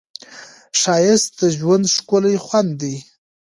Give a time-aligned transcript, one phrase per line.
[0.79, 2.95] ښایست د ژوند ښکلی خوند دی